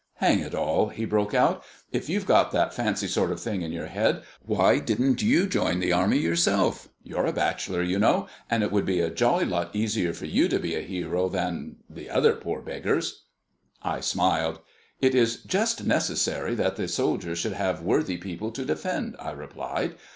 [0.15, 3.71] Hang it all," he broke out, "if you've got that fancy sort of thing in
[3.71, 6.89] your head, why didn't you join the army yourself?
[7.03, 10.47] You're a bachelor, you know, and it would be a jolly lot easier for you
[10.47, 13.25] to be a hero than the other poor beggars."
[13.83, 14.59] I smiled.
[15.01, 19.29] "It is just as necessary that the soldier should have worthy people to defend," I
[19.33, 19.93] replied.